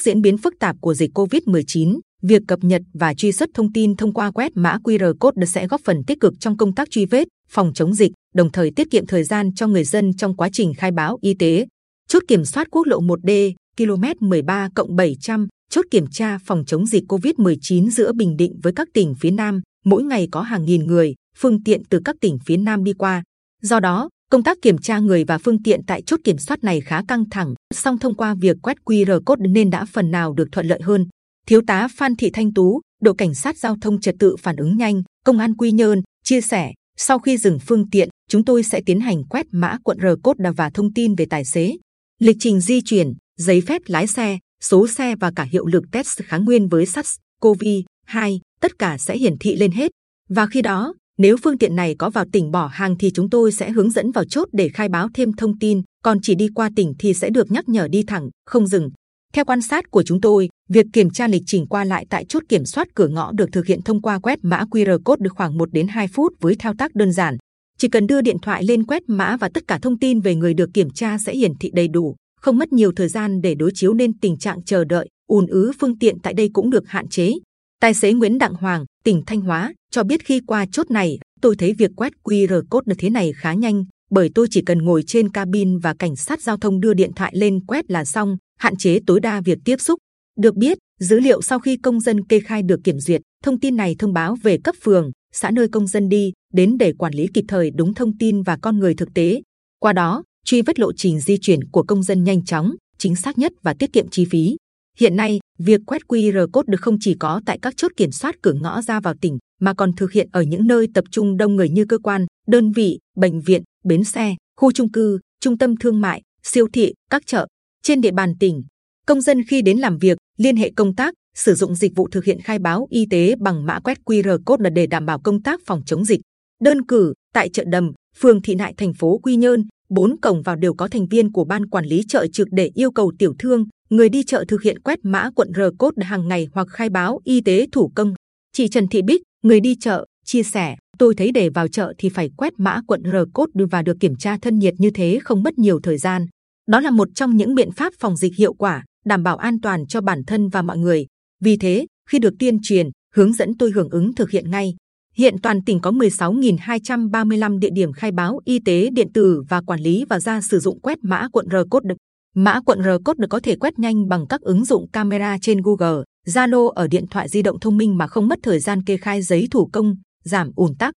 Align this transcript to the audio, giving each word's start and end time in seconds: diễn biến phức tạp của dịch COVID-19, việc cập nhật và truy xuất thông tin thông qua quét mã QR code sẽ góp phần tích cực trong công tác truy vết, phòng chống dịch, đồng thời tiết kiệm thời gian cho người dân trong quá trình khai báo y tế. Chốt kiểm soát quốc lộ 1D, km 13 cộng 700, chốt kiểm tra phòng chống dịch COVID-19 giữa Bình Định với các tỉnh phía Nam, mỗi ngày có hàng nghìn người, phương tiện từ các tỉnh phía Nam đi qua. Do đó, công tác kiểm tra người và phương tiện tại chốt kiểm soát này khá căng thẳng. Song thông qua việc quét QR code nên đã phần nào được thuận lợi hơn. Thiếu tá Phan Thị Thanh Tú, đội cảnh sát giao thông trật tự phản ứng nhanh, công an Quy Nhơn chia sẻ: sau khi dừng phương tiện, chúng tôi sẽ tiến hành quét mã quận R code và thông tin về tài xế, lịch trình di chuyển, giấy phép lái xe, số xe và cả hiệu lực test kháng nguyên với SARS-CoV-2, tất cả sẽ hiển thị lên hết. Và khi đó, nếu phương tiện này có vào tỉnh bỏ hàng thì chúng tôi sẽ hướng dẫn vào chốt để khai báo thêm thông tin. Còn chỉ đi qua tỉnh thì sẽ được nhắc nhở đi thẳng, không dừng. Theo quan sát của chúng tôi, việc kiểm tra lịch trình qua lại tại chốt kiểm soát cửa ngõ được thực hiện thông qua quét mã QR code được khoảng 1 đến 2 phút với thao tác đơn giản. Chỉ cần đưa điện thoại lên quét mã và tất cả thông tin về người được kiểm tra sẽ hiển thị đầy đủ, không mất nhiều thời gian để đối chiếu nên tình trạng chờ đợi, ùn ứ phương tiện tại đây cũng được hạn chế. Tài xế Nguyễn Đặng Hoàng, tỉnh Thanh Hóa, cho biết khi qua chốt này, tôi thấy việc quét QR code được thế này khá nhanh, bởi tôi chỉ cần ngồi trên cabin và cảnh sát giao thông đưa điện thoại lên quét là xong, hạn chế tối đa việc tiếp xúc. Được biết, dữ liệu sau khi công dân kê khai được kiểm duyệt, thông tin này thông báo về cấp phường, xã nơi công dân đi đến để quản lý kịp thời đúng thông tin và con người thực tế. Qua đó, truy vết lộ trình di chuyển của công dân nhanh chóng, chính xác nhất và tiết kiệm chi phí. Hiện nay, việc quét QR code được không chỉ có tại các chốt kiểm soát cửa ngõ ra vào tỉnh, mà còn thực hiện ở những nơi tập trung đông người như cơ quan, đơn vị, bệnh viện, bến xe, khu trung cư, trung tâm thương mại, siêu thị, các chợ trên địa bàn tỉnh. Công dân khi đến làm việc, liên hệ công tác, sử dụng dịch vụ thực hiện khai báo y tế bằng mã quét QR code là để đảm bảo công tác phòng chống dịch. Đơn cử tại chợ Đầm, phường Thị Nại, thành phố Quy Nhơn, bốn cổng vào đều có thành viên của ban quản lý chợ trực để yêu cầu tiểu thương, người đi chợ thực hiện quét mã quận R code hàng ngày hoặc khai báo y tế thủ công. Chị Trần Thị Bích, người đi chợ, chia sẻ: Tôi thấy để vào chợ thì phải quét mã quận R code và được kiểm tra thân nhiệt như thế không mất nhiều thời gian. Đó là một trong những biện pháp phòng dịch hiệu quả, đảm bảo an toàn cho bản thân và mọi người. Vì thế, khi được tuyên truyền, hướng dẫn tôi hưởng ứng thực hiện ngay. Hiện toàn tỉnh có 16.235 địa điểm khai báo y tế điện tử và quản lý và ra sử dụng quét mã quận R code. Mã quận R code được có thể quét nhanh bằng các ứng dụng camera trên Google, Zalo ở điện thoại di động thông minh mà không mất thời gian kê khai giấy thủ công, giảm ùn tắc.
diễn 0.00 0.22
biến 0.22 0.38
phức 0.38 0.54
tạp 0.60 0.76
của 0.80 0.94
dịch 0.94 1.10
COVID-19, 1.18 2.00
việc 2.22 2.42
cập 2.48 2.58
nhật 2.64 2.82
và 2.94 3.14
truy 3.14 3.32
xuất 3.32 3.48
thông 3.54 3.72
tin 3.72 3.96
thông 3.96 4.12
qua 4.12 4.30
quét 4.30 4.52
mã 4.54 4.78
QR 4.84 5.14
code 5.20 5.46
sẽ 5.46 5.66
góp 5.66 5.80
phần 5.84 6.04
tích 6.06 6.20
cực 6.20 6.34
trong 6.40 6.56
công 6.56 6.74
tác 6.74 6.90
truy 6.90 7.06
vết, 7.06 7.28
phòng 7.48 7.72
chống 7.74 7.94
dịch, 7.94 8.12
đồng 8.34 8.52
thời 8.52 8.70
tiết 8.70 8.90
kiệm 8.90 9.06
thời 9.06 9.24
gian 9.24 9.54
cho 9.54 9.66
người 9.66 9.84
dân 9.84 10.16
trong 10.16 10.36
quá 10.36 10.48
trình 10.52 10.72
khai 10.74 10.90
báo 10.90 11.18
y 11.22 11.34
tế. 11.34 11.66
Chốt 12.08 12.22
kiểm 12.28 12.44
soát 12.44 12.68
quốc 12.70 12.86
lộ 12.86 13.00
1D, 13.00 13.52
km 13.76 14.28
13 14.28 14.68
cộng 14.74 14.96
700, 14.96 15.48
chốt 15.70 15.84
kiểm 15.90 16.06
tra 16.06 16.38
phòng 16.38 16.64
chống 16.66 16.86
dịch 16.86 17.04
COVID-19 17.08 17.90
giữa 17.90 18.12
Bình 18.12 18.36
Định 18.36 18.60
với 18.62 18.72
các 18.76 18.88
tỉnh 18.94 19.14
phía 19.20 19.30
Nam, 19.30 19.60
mỗi 19.84 20.02
ngày 20.02 20.28
có 20.32 20.42
hàng 20.42 20.64
nghìn 20.64 20.86
người, 20.86 21.14
phương 21.36 21.62
tiện 21.62 21.82
từ 21.90 22.00
các 22.04 22.16
tỉnh 22.20 22.38
phía 22.46 22.56
Nam 22.56 22.84
đi 22.84 22.92
qua. 22.92 23.22
Do 23.62 23.80
đó, 23.80 24.08
công 24.34 24.42
tác 24.42 24.62
kiểm 24.62 24.78
tra 24.78 24.98
người 24.98 25.24
và 25.24 25.38
phương 25.38 25.62
tiện 25.62 25.80
tại 25.86 26.02
chốt 26.02 26.20
kiểm 26.24 26.38
soát 26.38 26.64
này 26.64 26.80
khá 26.80 27.02
căng 27.08 27.30
thẳng. 27.30 27.54
Song 27.74 27.98
thông 27.98 28.14
qua 28.14 28.34
việc 28.34 28.56
quét 28.62 28.76
QR 28.84 29.20
code 29.26 29.46
nên 29.48 29.70
đã 29.70 29.84
phần 29.84 30.10
nào 30.10 30.32
được 30.32 30.48
thuận 30.52 30.66
lợi 30.66 30.80
hơn. 30.82 31.06
Thiếu 31.46 31.60
tá 31.66 31.88
Phan 31.96 32.16
Thị 32.16 32.30
Thanh 32.30 32.54
Tú, 32.54 32.80
đội 33.02 33.14
cảnh 33.18 33.34
sát 33.34 33.58
giao 33.58 33.76
thông 33.80 34.00
trật 34.00 34.14
tự 34.18 34.36
phản 34.36 34.56
ứng 34.56 34.76
nhanh, 34.76 35.02
công 35.24 35.38
an 35.38 35.54
Quy 35.56 35.72
Nhơn 35.72 36.02
chia 36.24 36.40
sẻ: 36.40 36.72
sau 36.96 37.18
khi 37.18 37.36
dừng 37.36 37.58
phương 37.58 37.90
tiện, 37.90 38.08
chúng 38.30 38.44
tôi 38.44 38.62
sẽ 38.62 38.80
tiến 38.86 39.00
hành 39.00 39.24
quét 39.24 39.46
mã 39.50 39.78
quận 39.84 39.98
R 40.02 40.06
code 40.22 40.50
và 40.56 40.70
thông 40.70 40.92
tin 40.94 41.14
về 41.14 41.26
tài 41.30 41.44
xế, 41.44 41.76
lịch 42.20 42.36
trình 42.40 42.60
di 42.60 42.80
chuyển, 42.80 43.12
giấy 43.36 43.60
phép 43.60 43.82
lái 43.86 44.06
xe, 44.06 44.38
số 44.62 44.88
xe 44.88 45.16
và 45.16 45.32
cả 45.36 45.42
hiệu 45.42 45.66
lực 45.66 45.84
test 45.92 46.20
kháng 46.24 46.44
nguyên 46.44 46.68
với 46.68 46.84
SARS-CoV-2, 46.84 48.38
tất 48.60 48.78
cả 48.78 48.98
sẽ 48.98 49.16
hiển 49.16 49.38
thị 49.40 49.56
lên 49.56 49.70
hết. 49.70 49.90
Và 50.28 50.46
khi 50.46 50.62
đó, 50.62 50.94
nếu 51.18 51.36
phương 51.42 51.58
tiện 51.58 51.76
này 51.76 51.94
có 51.98 52.10
vào 52.10 52.24
tỉnh 52.32 52.50
bỏ 52.50 52.66
hàng 52.66 52.96
thì 52.98 53.10
chúng 53.10 53.30
tôi 53.30 53.52
sẽ 53.52 53.70
hướng 53.70 53.90
dẫn 53.90 54.10
vào 54.10 54.24
chốt 54.24 54.48
để 54.52 54.68
khai 54.68 54.88
báo 54.88 55.08
thêm 55.14 55.32
thông 55.32 55.58
tin. 55.58 55.82
Còn 56.04 56.18
chỉ 56.22 56.34
đi 56.34 56.48
qua 56.54 56.70
tỉnh 56.76 56.92
thì 56.98 57.14
sẽ 57.14 57.30
được 57.30 57.50
nhắc 57.52 57.68
nhở 57.68 57.88
đi 57.88 58.02
thẳng, 58.06 58.28
không 58.46 58.66
dừng. 58.66 58.90
Theo 59.32 59.44
quan 59.44 59.62
sát 59.62 59.90
của 59.90 60.02
chúng 60.02 60.20
tôi, 60.20 60.48
việc 60.68 60.86
kiểm 60.92 61.10
tra 61.10 61.28
lịch 61.28 61.42
trình 61.46 61.66
qua 61.66 61.84
lại 61.84 62.06
tại 62.10 62.24
chốt 62.28 62.42
kiểm 62.48 62.64
soát 62.64 62.88
cửa 62.94 63.08
ngõ 63.08 63.32
được 63.32 63.48
thực 63.52 63.66
hiện 63.66 63.82
thông 63.82 64.02
qua 64.02 64.18
quét 64.18 64.38
mã 64.42 64.64
QR 64.70 64.98
code 65.04 65.20
được 65.22 65.32
khoảng 65.36 65.58
1 65.58 65.72
đến 65.72 65.88
2 65.88 66.08
phút 66.08 66.32
với 66.40 66.56
thao 66.58 66.74
tác 66.78 66.94
đơn 66.94 67.12
giản. 67.12 67.36
Chỉ 67.78 67.88
cần 67.88 68.06
đưa 68.06 68.20
điện 68.20 68.36
thoại 68.42 68.64
lên 68.64 68.86
quét 68.86 69.02
mã 69.06 69.36
và 69.36 69.48
tất 69.54 69.68
cả 69.68 69.78
thông 69.82 69.98
tin 69.98 70.20
về 70.20 70.34
người 70.34 70.54
được 70.54 70.70
kiểm 70.74 70.90
tra 70.90 71.18
sẽ 71.18 71.36
hiển 71.36 71.52
thị 71.60 71.70
đầy 71.74 71.88
đủ, 71.88 72.16
không 72.40 72.58
mất 72.58 72.72
nhiều 72.72 72.92
thời 72.96 73.08
gian 73.08 73.40
để 73.40 73.54
đối 73.54 73.70
chiếu 73.74 73.94
nên 73.94 74.18
tình 74.18 74.36
trạng 74.36 74.64
chờ 74.64 74.84
đợi, 74.84 75.08
ùn 75.26 75.46
ứ 75.46 75.72
phương 75.80 75.98
tiện 75.98 76.18
tại 76.22 76.34
đây 76.34 76.50
cũng 76.52 76.70
được 76.70 76.88
hạn 76.88 77.08
chế. 77.08 77.32
Tài 77.80 77.94
xế 77.94 78.12
Nguyễn 78.12 78.38
Đặng 78.38 78.54
Hoàng, 78.54 78.84
tỉnh 79.04 79.22
Thanh 79.26 79.40
Hóa, 79.40 79.72
cho 79.90 80.04
biết 80.04 80.24
khi 80.24 80.40
qua 80.46 80.66
chốt 80.72 80.90
này, 80.90 81.18
tôi 81.40 81.56
thấy 81.56 81.72
việc 81.78 81.90
quét 81.96 82.12
QR 82.24 82.62
code 82.70 82.84
được 82.86 82.94
thế 82.98 83.10
này 83.10 83.32
khá 83.36 83.54
nhanh, 83.54 83.84
bởi 84.10 84.30
tôi 84.34 84.46
chỉ 84.50 84.62
cần 84.62 84.78
ngồi 84.78 85.02
trên 85.06 85.28
cabin 85.28 85.78
và 85.78 85.94
cảnh 85.98 86.16
sát 86.16 86.42
giao 86.42 86.56
thông 86.56 86.80
đưa 86.80 86.94
điện 86.94 87.12
thoại 87.16 87.32
lên 87.36 87.66
quét 87.66 87.90
là 87.90 88.04
xong, 88.04 88.36
hạn 88.58 88.76
chế 88.76 88.98
tối 89.06 89.20
đa 89.20 89.40
việc 89.40 89.58
tiếp 89.64 89.80
xúc. 89.80 89.98
Được 90.38 90.54
biết, 90.56 90.78
dữ 91.00 91.20
liệu 91.20 91.42
sau 91.42 91.58
khi 91.58 91.76
công 91.76 92.00
dân 92.00 92.26
kê 92.26 92.40
khai 92.40 92.62
được 92.62 92.80
kiểm 92.84 93.00
duyệt, 93.00 93.20
thông 93.44 93.60
tin 93.60 93.76
này 93.76 93.96
thông 93.98 94.12
báo 94.12 94.36
về 94.42 94.58
cấp 94.64 94.74
phường, 94.82 95.10
xã 95.32 95.50
nơi 95.50 95.68
công 95.68 95.86
dân 95.86 96.08
đi 96.08 96.32
đến 96.52 96.78
để 96.78 96.92
quản 96.92 97.14
lý 97.14 97.26
kịp 97.34 97.44
thời 97.48 97.70
đúng 97.70 97.94
thông 97.94 98.18
tin 98.18 98.42
và 98.42 98.58
con 98.62 98.78
người 98.78 98.94
thực 98.94 99.08
tế. 99.14 99.42
Qua 99.78 99.92
đó, 99.92 100.22
truy 100.44 100.62
vết 100.62 100.78
lộ 100.78 100.92
trình 100.92 101.20
di 101.20 101.36
chuyển 101.40 101.60
của 101.72 101.82
công 101.82 102.02
dân 102.02 102.24
nhanh 102.24 102.44
chóng, 102.44 102.74
chính 102.98 103.16
xác 103.16 103.38
nhất 103.38 103.52
và 103.62 103.74
tiết 103.74 103.92
kiệm 103.92 104.08
chi 104.08 104.24
phí. 104.30 104.56
Hiện 104.98 105.16
nay, 105.16 105.40
việc 105.58 105.80
quét 105.86 106.02
QR 106.08 106.46
code 106.52 106.70
được 106.70 106.80
không 106.80 106.96
chỉ 107.00 107.14
có 107.20 107.40
tại 107.46 107.58
các 107.62 107.74
chốt 107.76 107.92
kiểm 107.96 108.12
soát 108.12 108.34
cửa 108.42 108.52
ngõ 108.52 108.82
ra 108.82 109.00
vào 109.00 109.14
tỉnh, 109.20 109.38
mà 109.60 109.74
còn 109.74 109.92
thực 109.92 110.12
hiện 110.12 110.28
ở 110.32 110.42
những 110.42 110.66
nơi 110.66 110.88
tập 110.94 111.04
trung 111.10 111.36
đông 111.36 111.56
người 111.56 111.68
như 111.68 111.84
cơ 111.88 111.98
quan, 111.98 112.26
đơn 112.46 112.72
vị, 112.72 112.98
bệnh 113.16 113.40
viện, 113.40 113.62
bến 113.84 114.04
xe, 114.04 114.34
khu 114.56 114.72
trung 114.72 114.92
cư, 114.92 115.18
trung 115.40 115.58
tâm 115.58 115.76
thương 115.76 116.00
mại, 116.00 116.22
siêu 116.42 116.66
thị, 116.72 116.94
các 117.10 117.22
chợ 117.26 117.46
trên 117.82 118.00
địa 118.00 118.10
bàn 118.10 118.34
tỉnh. 118.40 118.62
Công 119.06 119.20
dân 119.20 119.44
khi 119.44 119.62
đến 119.62 119.78
làm 119.78 119.98
việc, 119.98 120.18
liên 120.38 120.56
hệ 120.56 120.72
công 120.76 120.94
tác, 120.94 121.14
sử 121.36 121.54
dụng 121.54 121.74
dịch 121.74 121.92
vụ 121.96 122.08
thực 122.12 122.24
hiện 122.24 122.40
khai 122.40 122.58
báo 122.58 122.86
y 122.90 123.06
tế 123.10 123.34
bằng 123.40 123.66
mã 123.66 123.80
quét 123.80 123.98
QR 124.04 124.38
code 124.46 124.62
là 124.64 124.70
để 124.70 124.86
đảm 124.86 125.06
bảo 125.06 125.20
công 125.20 125.42
tác 125.42 125.60
phòng 125.66 125.82
chống 125.86 126.04
dịch. 126.04 126.20
Đơn 126.60 126.86
cử 126.86 127.14
tại 127.32 127.48
chợ 127.48 127.64
Đầm, 127.66 127.92
phường 128.16 128.42
Thị 128.42 128.54
Nại, 128.54 128.74
thành 128.76 128.94
phố 128.94 129.18
Quy 129.18 129.36
Nhơn, 129.36 129.64
bốn 129.88 130.16
cổng 130.20 130.42
vào 130.42 130.56
đều 130.56 130.74
có 130.74 130.88
thành 130.88 131.06
viên 131.06 131.32
của 131.32 131.44
ban 131.44 131.66
quản 131.66 131.84
lý 131.84 132.02
chợ 132.08 132.26
trực 132.32 132.48
để 132.50 132.70
yêu 132.74 132.90
cầu 132.90 133.12
tiểu 133.18 133.34
thương, 133.38 133.64
người 133.90 134.08
đi 134.08 134.22
chợ 134.22 134.44
thực 134.48 134.62
hiện 134.62 134.78
quét 134.78 134.98
mã 135.02 135.30
quận 135.34 135.52
R 135.56 135.60
code 135.78 136.06
hàng 136.06 136.28
ngày 136.28 136.48
hoặc 136.52 136.68
khai 136.70 136.88
báo 136.88 137.20
y 137.24 137.40
tế 137.40 137.66
thủ 137.72 137.92
công. 137.94 138.14
Chị 138.52 138.68
Trần 138.68 138.88
Thị 138.88 139.02
Bích, 139.02 139.22
người 139.42 139.60
đi 139.60 139.76
chợ, 139.80 140.06
chia 140.24 140.42
sẻ: 140.42 140.76
Tôi 140.98 141.14
thấy 141.14 141.30
để 141.32 141.48
vào 141.48 141.68
chợ 141.68 141.92
thì 141.98 142.08
phải 142.08 142.30
quét 142.36 142.52
mã 142.58 142.80
quận 142.86 143.02
R 143.04 143.16
code 143.34 143.64
và 143.70 143.82
được 143.82 143.96
kiểm 144.00 144.16
tra 144.16 144.38
thân 144.42 144.58
nhiệt 144.58 144.74
như 144.78 144.90
thế 144.90 145.18
không 145.24 145.42
mất 145.42 145.58
nhiều 145.58 145.80
thời 145.82 145.98
gian. 145.98 146.26
Đó 146.66 146.80
là 146.80 146.90
một 146.90 147.08
trong 147.14 147.36
những 147.36 147.54
biện 147.54 147.72
pháp 147.72 147.92
phòng 147.98 148.16
dịch 148.16 148.32
hiệu 148.38 148.54
quả, 148.54 148.84
đảm 149.04 149.22
bảo 149.22 149.36
an 149.36 149.60
toàn 149.60 149.86
cho 149.86 150.00
bản 150.00 150.24
thân 150.26 150.48
và 150.48 150.62
mọi 150.62 150.78
người. 150.78 151.06
Vì 151.40 151.56
thế, 151.56 151.86
khi 152.10 152.18
được 152.18 152.34
tuyên 152.38 152.58
truyền, 152.62 152.88
hướng 153.14 153.32
dẫn 153.32 153.56
tôi 153.58 153.70
hưởng 153.70 153.90
ứng 153.90 154.14
thực 154.14 154.30
hiện 154.30 154.50
ngay. 154.50 154.74
Hiện 155.16 155.36
toàn 155.42 155.64
tỉnh 155.64 155.80
có 155.80 155.90
16.235 155.90 157.58
địa 157.58 157.70
điểm 157.72 157.92
khai 157.92 158.12
báo 158.12 158.40
y 158.44 158.58
tế 158.58 158.90
điện 158.92 159.12
tử 159.14 159.42
và 159.48 159.60
quản 159.60 159.80
lý 159.80 160.04
và 160.08 160.20
ra 160.20 160.40
sử 160.40 160.58
dụng 160.58 160.80
quét 160.80 160.98
mã 161.02 161.28
quận 161.32 161.46
R 161.50 161.56
code. 161.70 161.94
Mã 162.36 162.60
quận 162.60 162.82
R 162.82 162.88
code 163.04 163.18
được 163.18 163.28
có 163.30 163.40
thể 163.42 163.56
quét 163.56 163.78
nhanh 163.78 164.08
bằng 164.08 164.26
các 164.26 164.40
ứng 164.40 164.64
dụng 164.64 164.90
camera 164.90 165.38
trên 165.42 165.58
Google, 165.62 166.04
Zalo 166.26 166.68
ở 166.68 166.88
điện 166.88 167.06
thoại 167.10 167.28
di 167.28 167.42
động 167.42 167.60
thông 167.60 167.76
minh 167.76 167.98
mà 167.98 168.06
không 168.06 168.28
mất 168.28 168.38
thời 168.42 168.60
gian 168.60 168.84
kê 168.84 168.96
khai 168.96 169.22
giấy 169.22 169.48
thủ 169.50 169.70
công, 169.72 169.96
giảm 170.24 170.50
ùn 170.56 170.74
tắc. 170.78 170.94